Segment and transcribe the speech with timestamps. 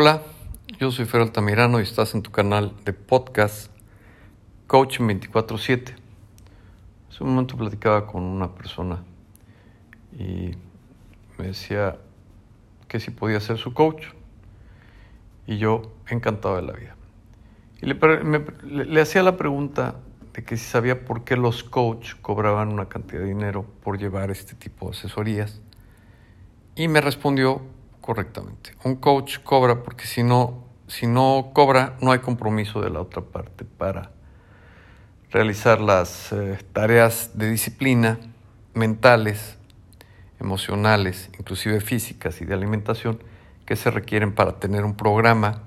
[0.00, 0.22] Hola,
[0.78, 3.72] yo soy Fer Altamirano y estás en tu canal de podcast
[4.68, 5.92] Coach 24-7.
[7.10, 9.02] Hace un momento platicaba con una persona
[10.16, 10.52] y
[11.36, 11.96] me decía
[12.86, 14.04] que si podía ser su coach.
[15.48, 16.94] Y yo encantado de la vida.
[17.82, 19.96] Y le, le hacía la pregunta
[20.32, 24.30] de que si sabía por qué los coach cobraban una cantidad de dinero por llevar
[24.30, 25.60] este tipo de asesorías.
[26.76, 27.62] Y me respondió
[28.08, 28.70] correctamente.
[28.84, 33.20] Un coach cobra porque si no, si no cobra, no hay compromiso de la otra
[33.20, 34.12] parte para
[35.30, 38.18] realizar las eh, tareas de disciplina
[38.72, 39.58] mentales,
[40.40, 43.22] emocionales, inclusive físicas y de alimentación
[43.66, 45.64] que se requieren para tener un programa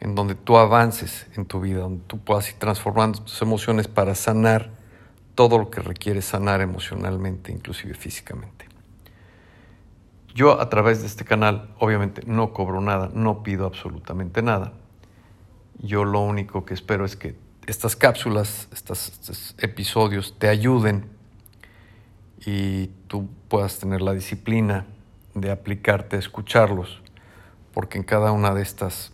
[0.00, 4.14] en donde tú avances en tu vida, donde tú puedas ir transformando tus emociones para
[4.14, 4.70] sanar
[5.34, 8.73] todo lo que requiere sanar emocionalmente, inclusive físicamente.
[10.34, 14.72] Yo a través de este canal obviamente no cobro nada, no pido absolutamente nada.
[15.78, 21.08] Yo lo único que espero es que estas cápsulas, estos, episodios te ayuden
[22.44, 24.86] y tú puedas tener la disciplina
[25.34, 27.00] de aplicarte a escucharlos,
[27.72, 29.12] porque en cada una de estas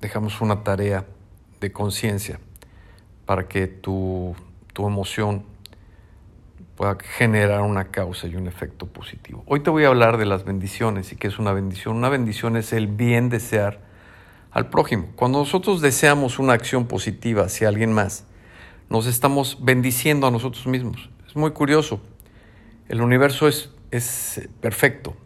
[0.00, 1.06] dejamos una tarea
[1.60, 2.38] de conciencia
[3.26, 4.36] para que tu,
[4.72, 5.44] tu emoción
[6.76, 9.42] pueda generar una causa y un efecto positivo.
[9.46, 11.96] Hoy te voy a hablar de las bendiciones y qué es una bendición.
[11.96, 13.80] Una bendición es el bien desear
[14.50, 15.08] al prójimo.
[15.16, 18.26] Cuando nosotros deseamos una acción positiva hacia alguien más,
[18.90, 21.08] nos estamos bendiciendo a nosotros mismos.
[21.26, 22.00] Es muy curioso.
[22.88, 25.16] El universo es, es perfecto.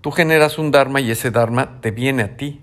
[0.00, 2.60] Tú generas un Dharma y ese Dharma te viene a ti.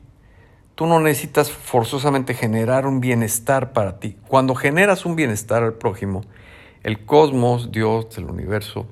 [0.75, 4.17] Tú no necesitas forzosamente generar un bienestar para ti.
[4.27, 6.21] Cuando generas un bienestar al prójimo,
[6.83, 8.85] el cosmos, Dios, el universo,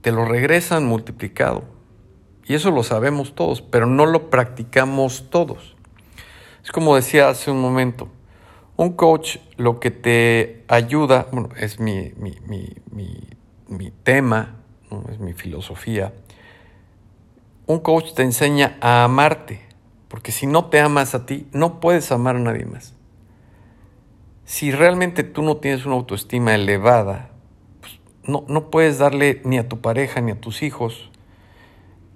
[0.00, 1.64] te lo regresan multiplicado.
[2.46, 5.76] Y eso lo sabemos todos, pero no lo practicamos todos.
[6.62, 8.08] Es como decía hace un momento,
[8.76, 14.56] un coach lo que te ayuda, bueno, es mi, mi, tema,
[15.10, 16.12] es mi filosofía.
[17.66, 19.60] Un coach te enseña a amarte,
[20.08, 22.94] porque si no te amas a ti, no puedes amar a nadie más
[24.44, 27.30] si realmente tú no tienes una autoestima elevada,
[27.80, 31.10] pues no, no puedes darle ni a tu pareja ni a tus hijos,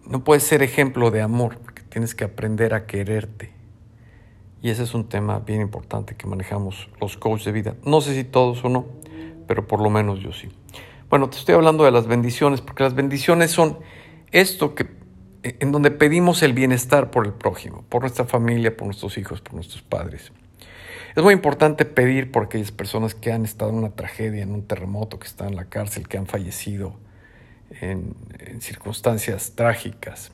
[0.07, 1.59] no puedes ser ejemplo de amor,
[1.89, 3.53] tienes que aprender a quererte.
[4.61, 7.77] Y ese es un tema bien importante que manejamos los coaches de vida.
[7.85, 8.87] No sé si todos o no,
[9.47, 10.49] pero por lo menos yo sí.
[11.09, 13.79] Bueno, te estoy hablando de las bendiciones, porque las bendiciones son
[14.33, 14.87] esto que
[15.43, 19.55] en donde pedimos el bienestar por el prójimo, por nuestra familia, por nuestros hijos, por
[19.55, 20.33] nuestros padres.
[21.19, 24.63] Es muy importante pedir por aquellas personas que han estado en una tragedia, en un
[24.63, 26.95] terremoto, que están en la cárcel, que han fallecido
[27.81, 28.15] en,
[28.61, 30.31] circunstancias trágicas.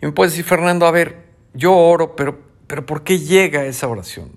[0.00, 2.38] Y me puedes decir, Fernando, a ver, yo oro, pero,
[2.68, 4.30] pero ¿por qué llega esa oración?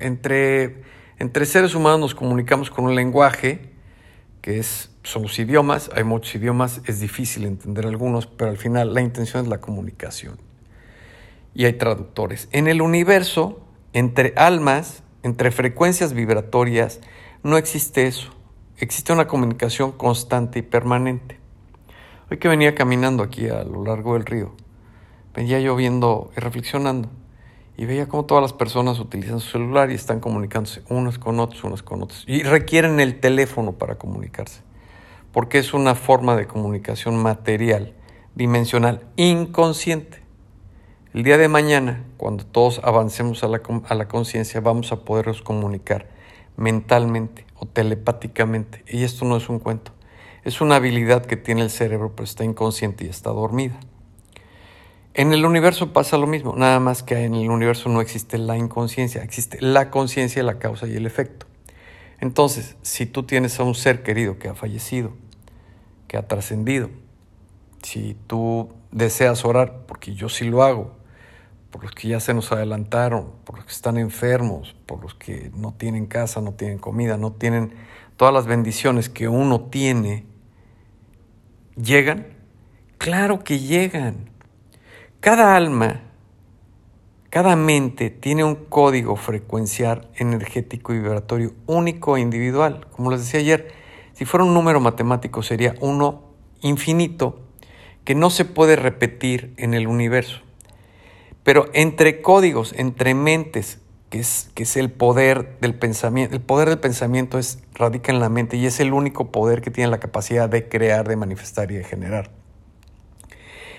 [0.00, 0.82] Entre,
[1.20, 3.70] entre seres humanos nos comunicamos con un lenguaje
[4.40, 8.92] que es, son los idiomas, hay muchos idiomas, es difícil entender algunos, pero al final
[8.92, 10.36] la intención es la comunicación.
[11.54, 12.48] Y hay traductores.
[12.50, 13.61] En el universo
[13.92, 17.00] entre almas, entre frecuencias vibratorias,
[17.42, 18.30] no existe eso.
[18.78, 21.38] Existe una comunicación constante y permanente.
[22.30, 24.54] Hoy que venía caminando aquí a lo largo del río,
[25.34, 27.08] venía yo viendo y reflexionando
[27.76, 31.64] y veía cómo todas las personas utilizan su celular y están comunicándose unos con otros,
[31.64, 32.24] unos con otros.
[32.26, 34.62] Y requieren el teléfono para comunicarse,
[35.32, 37.94] porque es una forma de comunicación material,
[38.34, 40.21] dimensional, inconsciente.
[41.14, 45.42] El día de mañana, cuando todos avancemos a la, a la conciencia, vamos a podernos
[45.42, 46.08] comunicar
[46.56, 48.82] mentalmente o telepáticamente.
[48.88, 49.92] Y esto no es un cuento.
[50.42, 53.78] Es una habilidad que tiene el cerebro, pero está inconsciente y está dormida.
[55.12, 58.56] En el universo pasa lo mismo, nada más que en el universo no existe la
[58.56, 61.44] inconsciencia, existe la conciencia, la causa y el efecto.
[62.20, 65.12] Entonces, si tú tienes a un ser querido que ha fallecido,
[66.08, 66.88] que ha trascendido,
[67.82, 71.01] si tú deseas orar, porque yo sí lo hago,
[71.72, 75.50] por los que ya se nos adelantaron, por los que están enfermos, por los que
[75.56, 77.72] no tienen casa, no tienen comida, no tienen
[78.16, 80.26] todas las bendiciones que uno tiene,
[81.74, 82.26] ¿llegan?
[82.98, 84.30] Claro que llegan.
[85.20, 86.02] Cada alma,
[87.30, 92.86] cada mente tiene un código frecuencial energético y vibratorio único e individual.
[92.92, 93.72] Como les decía ayer,
[94.12, 96.24] si fuera un número matemático sería uno
[96.60, 97.40] infinito
[98.04, 100.42] que no se puede repetir en el universo.
[101.44, 103.78] Pero entre códigos, entre mentes,
[104.10, 108.20] que es, que es el poder del pensamiento, el poder del pensamiento es, radica en
[108.20, 111.72] la mente y es el único poder que tiene la capacidad de crear, de manifestar
[111.72, 112.30] y de generar.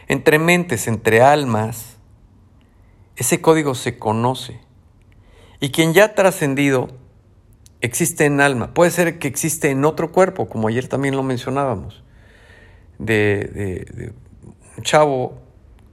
[0.08, 1.98] entre mentes, entre almas,
[3.16, 4.60] ese código se conoce.
[5.60, 6.90] Y quien ya ha trascendido
[7.80, 8.74] existe en alma.
[8.74, 12.04] Puede ser que existe en otro cuerpo, como ayer también lo mencionábamos.
[13.00, 14.14] De, de
[14.78, 15.42] un chavo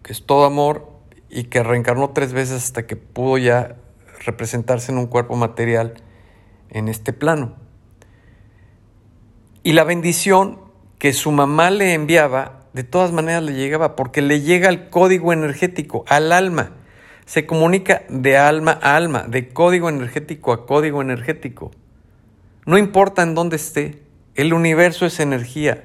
[0.02, 0.89] que es todo amor
[1.30, 3.76] y que reencarnó tres veces hasta que pudo ya
[4.24, 5.94] representarse en un cuerpo material
[6.70, 7.54] en este plano.
[9.62, 10.58] Y la bendición
[10.98, 15.32] que su mamá le enviaba, de todas maneras le llegaba, porque le llega el código
[15.32, 16.72] energético, al alma.
[17.26, 21.70] Se comunica de alma a alma, de código energético a código energético.
[22.66, 24.02] No importa en dónde esté,
[24.34, 25.84] el universo es energía.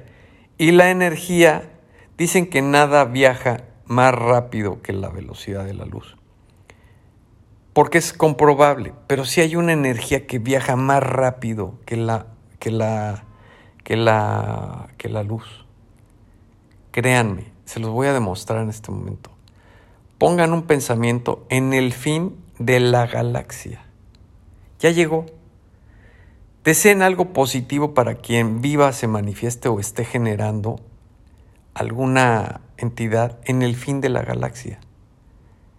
[0.58, 1.70] Y la energía,
[2.16, 6.16] dicen que nada viaja más rápido que la velocidad de la luz.
[7.72, 12.26] Porque es comprobable, pero si hay una energía que viaja más rápido que la,
[12.58, 13.24] que la,
[13.84, 15.66] que la, que la luz.
[16.90, 19.30] Créanme, se los voy a demostrar en este momento.
[20.18, 23.84] Pongan un pensamiento en el fin de la galaxia.
[24.80, 25.26] Ya llegó.
[26.64, 30.80] Deseen algo positivo para quien viva, se manifieste o esté generando
[31.74, 34.78] alguna entidad en el fin de la galaxia.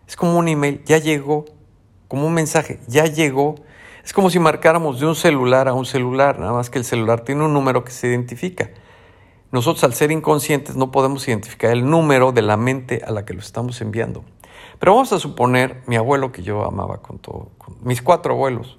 [0.08, 1.46] Es como un email, ya llegó,
[2.08, 3.56] como un mensaje, ya llegó.
[4.04, 7.22] Es como si marcáramos de un celular a un celular, nada más que el celular
[7.22, 8.70] tiene un número que se identifica.
[9.52, 13.34] Nosotros al ser inconscientes no podemos identificar el número de la mente a la que
[13.34, 14.24] lo estamos enviando.
[14.80, 17.50] Pero vamos a suponer mi abuelo que yo amaba con todo,
[17.82, 18.78] mis cuatro abuelos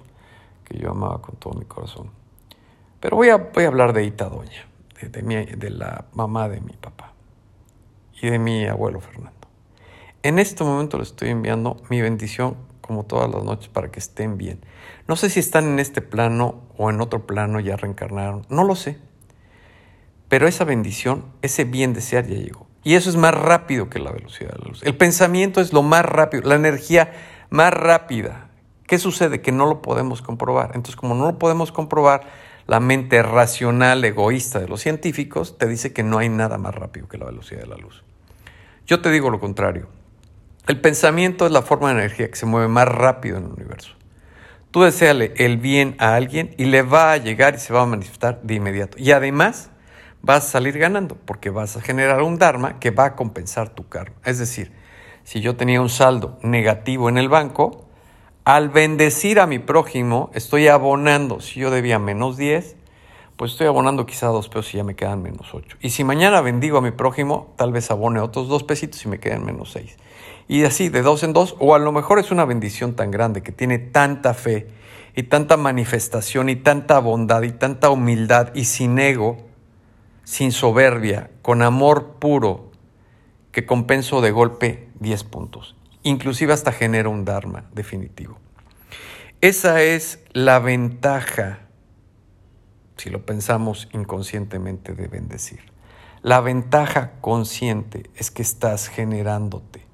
[0.65, 2.11] que yo amaba con todo mi corazón.
[2.99, 4.67] Pero voy a, voy a hablar de Ita Doña,
[5.01, 7.13] de, de la mamá de mi papá
[8.21, 9.39] y de mi abuelo Fernando.
[10.23, 14.37] En este momento le estoy enviando mi bendición como todas las noches para que estén
[14.37, 14.59] bien.
[15.07, 18.75] No sé si están en este plano o en otro plano, ya reencarnaron, no lo
[18.75, 18.97] sé.
[20.27, 22.67] Pero esa bendición, ese bien desear ya llegó.
[22.83, 24.83] Y eso es más rápido que la velocidad de la luz.
[24.83, 27.11] El pensamiento es lo más rápido, la energía
[27.49, 28.49] más rápida.
[28.87, 29.41] ¿Qué sucede?
[29.41, 30.71] Que no lo podemos comprobar.
[30.73, 32.21] Entonces, como no lo podemos comprobar,
[32.67, 37.07] la mente racional, egoísta de los científicos te dice que no hay nada más rápido
[37.07, 38.03] que la velocidad de la luz.
[38.89, 39.87] Yo te digo lo contrario.
[40.67, 43.91] El pensamiento es la forma de energía que se mueve más rápido en el universo.
[44.71, 47.85] Tú deseale el bien a alguien y le va a llegar y se va a
[47.85, 48.97] manifestar de inmediato.
[48.99, 49.69] Y además
[50.23, 53.87] vas a salir ganando porque vas a generar un Dharma que va a compensar tu
[53.87, 54.15] karma.
[54.25, 54.71] Es decir,
[55.23, 57.85] si yo tenía un saldo negativo en el banco,
[58.43, 61.41] al bendecir a mi prójimo, estoy abonando.
[61.41, 62.75] Si yo debía menos 10,
[63.39, 65.77] pues estoy abonando quizá dos pesos y ya me quedan menos 8.
[65.79, 69.21] Y si mañana bendigo a mi prójimo, tal vez abone otros dos pesitos y me
[69.21, 69.95] quedan menos 6.
[70.49, 73.41] Y así, de dos en dos, o a lo mejor es una bendición tan grande
[73.41, 74.67] que tiene tanta fe
[75.15, 79.37] y tanta manifestación y tanta bondad y tanta humildad y sin ego,
[80.25, 82.71] sin soberbia, con amor puro,
[83.53, 88.37] que compenso de golpe 10 puntos inclusive hasta genera un Dharma definitivo.
[89.41, 91.68] Esa es la ventaja,
[92.99, 95.61] si lo pensamos inconscientemente, de bendecir.
[96.21, 99.87] La ventaja consciente es que estás generándote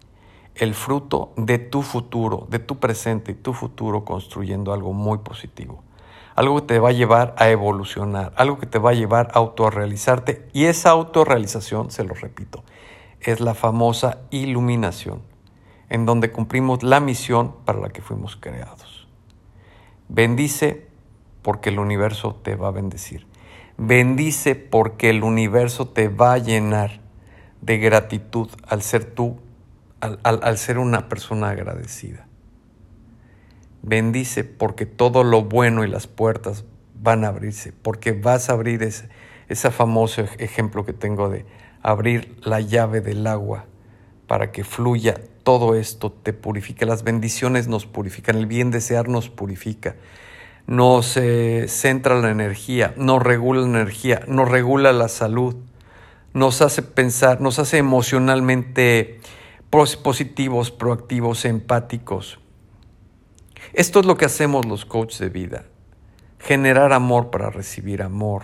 [0.56, 5.84] el fruto de tu futuro, de tu presente y tu futuro construyendo algo muy positivo.
[6.34, 9.40] Algo que te va a llevar a evolucionar, algo que te va a llevar a
[9.40, 12.64] autorrealizarte y esa autorrealización, se lo repito,
[13.20, 15.22] es la famosa iluminación
[15.90, 19.08] en donde cumplimos la misión para la que fuimos creados.
[20.10, 20.88] Bendice
[21.46, 23.28] porque el universo te va a bendecir.
[23.78, 27.02] Bendice porque el universo te va a llenar
[27.62, 29.38] de gratitud al ser tú,
[30.00, 32.26] al, ser una persona agradecida.
[33.84, 36.66] Bendice porque todo lo bueno y las puertas
[37.00, 39.10] van a abrirse, porque vas a abrir ese,
[39.48, 41.46] ese famoso ejemplo que tengo de
[41.84, 43.66] abrir la llave del agua
[44.26, 46.88] para que fluya todo esto, te purifica.
[46.88, 49.96] Las bendiciones nos purifican, el bien desear nos purifica.
[50.68, 51.18] Nos
[51.68, 55.56] centra la energía, nos regula la energía, nos regula la salud,
[56.34, 59.20] nos hace pensar, nos hace emocionalmente
[59.70, 62.40] positivos, proactivos, empáticos.
[63.74, 65.66] Esto es lo que hacemos los coaches de vida.
[66.40, 68.44] Generar amor para recibir amor.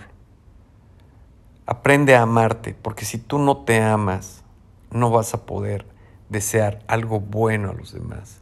[1.65, 4.43] Aprende a amarte, porque si tú no te amas,
[4.89, 5.85] no vas a poder
[6.29, 8.41] desear algo bueno a los demás.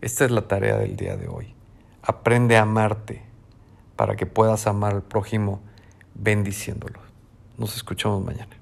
[0.00, 1.57] Esta es la tarea del día de hoy.
[2.08, 3.20] Aprende a amarte
[3.94, 5.60] para que puedas amar al prójimo
[6.14, 7.00] bendiciéndolo.
[7.58, 8.57] Nos escuchamos mañana.